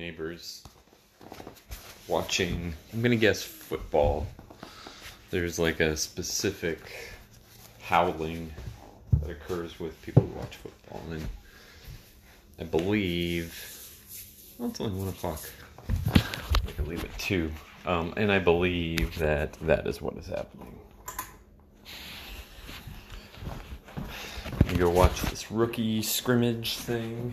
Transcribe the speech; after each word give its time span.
neighbors 0.00 0.64
watching, 2.08 2.72
I'm 2.92 3.02
gonna 3.02 3.16
guess 3.16 3.42
football. 3.42 4.26
There's 5.30 5.58
like 5.58 5.78
a 5.80 5.96
specific 5.96 6.80
howling 7.82 8.52
that 9.20 9.30
occurs 9.30 9.78
with 9.78 10.00
people 10.02 10.22
who 10.22 10.38
watch 10.38 10.56
football. 10.56 11.02
And 11.10 11.28
I 12.58 12.64
believe, 12.64 13.54
well, 14.58 14.70
it's 14.70 14.80
only 14.80 14.98
one 14.98 15.08
o'clock. 15.08 15.40
I 16.14 16.70
can 16.72 16.88
leave 16.88 17.06
two. 17.18 17.52
Um, 17.86 18.14
and 18.16 18.32
I 18.32 18.38
believe 18.38 19.18
that 19.18 19.52
that 19.60 19.86
is 19.86 20.00
what 20.02 20.16
is 20.16 20.26
happening. 20.26 20.78
You 24.70 24.76
go 24.76 24.90
watch 24.90 25.22
this 25.22 25.50
rookie 25.50 26.00
scrimmage 26.02 26.76
thing. 26.76 27.32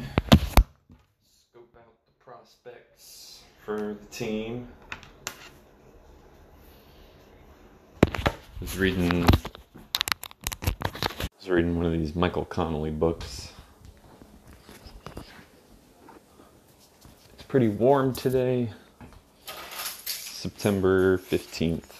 Scope 1.52 1.76
out 1.78 1.94
the 2.06 2.24
prospects 2.24 3.42
for 3.68 3.98
the 4.00 4.06
team. 4.06 4.66
Was 8.62 8.78
reading 8.78 9.28
was 11.38 11.50
reading 11.50 11.76
one 11.76 11.86
of 11.86 11.92
these 11.92 12.16
Michael 12.16 12.46
Connelly 12.46 12.92
books. 12.92 13.52
It's 17.34 17.44
pretty 17.50 17.68
warm 17.68 18.14
today. 18.14 18.70
September 20.06 21.18
15th, 21.18 21.92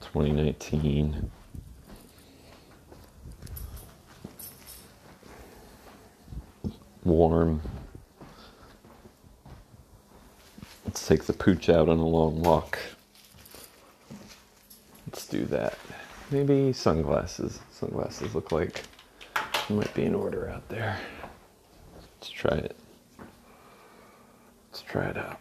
2019. 0.00 1.28
Warm. 7.02 7.62
Let's 10.88 10.97
take 11.08 11.24
the 11.24 11.32
pooch 11.32 11.70
out 11.70 11.88
on 11.88 11.98
a 11.98 12.06
long 12.06 12.42
walk. 12.42 12.78
Let's 15.06 15.26
do 15.26 15.46
that. 15.46 15.78
Maybe 16.30 16.70
sunglasses. 16.74 17.60
Sunglasses 17.70 18.34
look 18.34 18.52
like 18.52 18.82
might 19.70 19.92
be 19.94 20.04
in 20.04 20.14
order 20.14 20.50
out 20.50 20.68
there. 20.68 20.98
Let's 21.94 22.28
try 22.28 22.58
it. 22.58 22.76
Let's 24.70 24.82
try 24.82 25.06
it 25.06 25.16
out. 25.16 25.40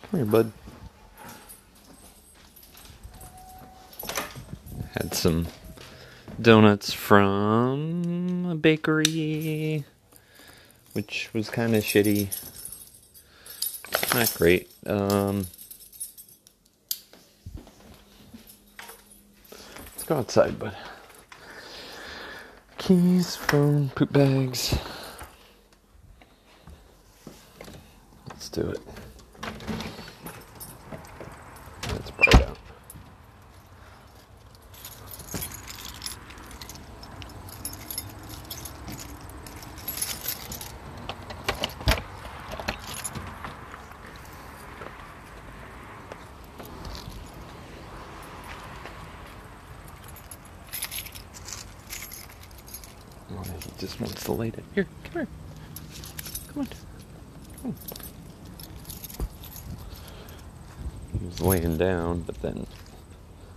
Come 0.00 0.14
here, 0.14 0.24
bud. 0.24 0.52
Had 4.98 5.14
some 5.14 5.46
donuts 6.42 6.92
from 6.92 8.46
a 8.50 8.56
bakery, 8.56 9.84
which 10.92 11.30
was 11.32 11.48
kind 11.50 11.76
of 11.76 11.84
shitty. 11.84 12.26
Not 14.12 14.34
great. 14.36 14.68
Um, 14.84 15.46
let's 19.52 20.02
go 20.04 20.16
outside, 20.16 20.58
bud. 20.58 20.76
Keys, 22.78 23.36
phone, 23.36 23.90
poop 23.90 24.12
bags. 24.12 24.76
Let's 28.30 28.48
do 28.48 28.62
it. 28.62 28.80
It's 31.94 32.10
bright 32.10 32.34
out. 32.48 32.58
He 53.28 53.70
just 53.78 54.00
wants 54.00 54.24
to 54.24 54.32
lay 54.32 54.50
down. 54.50 54.64
Here, 54.74 54.86
come 55.04 55.12
here. 55.12 55.28
Come 56.48 56.60
on. 56.60 56.68
Come 57.62 57.70
on. 57.70 57.74
He 61.20 61.26
was 61.26 61.40
laying 61.40 61.76
down, 61.76 62.22
but 62.22 62.40
then 62.42 62.66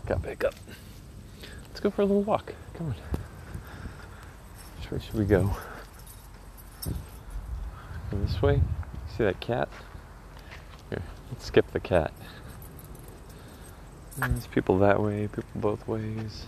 got 0.05 0.21
back 0.21 0.43
up. 0.43 0.55
Let's 1.67 1.79
go 1.79 1.89
for 1.89 2.01
a 2.01 2.05
little 2.05 2.23
walk. 2.23 2.53
Come 2.73 2.87
on. 2.87 2.95
Which 4.77 4.91
way 4.91 4.99
should 4.99 5.15
we 5.15 5.25
go? 5.25 5.55
Go 6.85 8.17
this 8.25 8.41
way? 8.41 8.61
See 9.15 9.23
that 9.23 9.39
cat? 9.39 9.69
Here, 10.89 11.01
let's 11.31 11.45
skip 11.45 11.71
the 11.71 11.79
cat. 11.79 12.11
There's 14.17 14.47
people 14.47 14.77
that 14.79 15.01
way, 15.01 15.27
people 15.27 15.43
both 15.55 15.87
ways. 15.87 16.47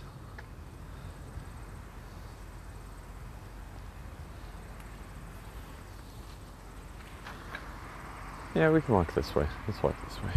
Yeah, 8.54 8.70
we 8.70 8.80
can 8.82 8.94
walk 8.94 9.14
this 9.14 9.34
way. 9.34 9.46
Let's 9.66 9.82
walk 9.82 9.96
this 10.08 10.22
way. 10.22 10.30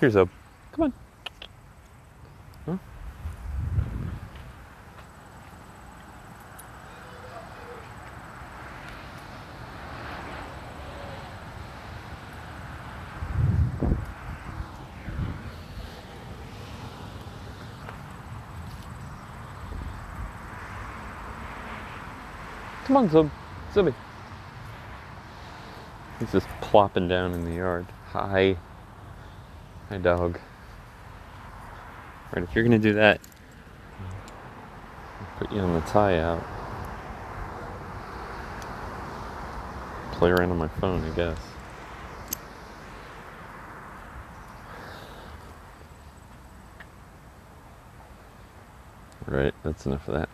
Here's 0.00 0.16
a. 0.16 0.28
Come 0.72 0.84
on. 0.84 0.92
Huh? 2.66 2.78
Come 22.84 22.98
on, 22.98 23.08
Zub. 23.08 23.30
Zubby. 23.72 23.94
He's 26.18 26.30
just 26.32 26.46
plopping 26.60 27.08
down 27.08 27.32
in 27.32 27.44
the 27.44 27.52
yard. 27.52 27.86
Hi. 28.08 28.56
Hi, 29.88 29.96
dog. 29.98 30.38
Right, 32.32 32.44
if 32.44 32.54
you're 32.54 32.64
gonna 32.64 32.78
do 32.78 32.94
that, 32.94 33.20
I'll 35.20 35.38
put 35.38 35.52
you 35.52 35.60
on 35.60 35.72
the 35.74 35.80
tie 35.82 36.18
out. 36.18 36.44
Play 40.12 40.30
around 40.30 40.50
on 40.50 40.58
my 40.58 40.68
phone, 40.68 41.04
I 41.04 41.10
guess. 41.16 41.38
Right, 49.26 49.54
that's 49.62 49.86
enough 49.86 50.06
of 50.06 50.14
that. 50.14 50.22